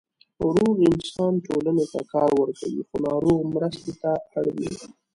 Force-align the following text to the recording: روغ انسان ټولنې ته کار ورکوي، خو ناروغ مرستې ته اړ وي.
روغ 0.55 0.75
انسان 0.89 1.33
ټولنې 1.45 1.85
ته 1.91 1.99
کار 2.11 2.31
ورکوي، 2.41 2.81
خو 2.87 2.95
ناروغ 3.07 3.39
مرستې 3.53 3.93
ته 4.01 4.11
اړ 4.37 4.45
وي. 4.57 4.71